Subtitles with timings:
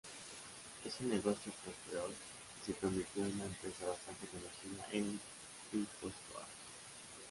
[0.83, 5.19] Ese negocio prosperó y se convirtió en una empresa bastante conocida en
[5.71, 6.43] Guipúzcoa.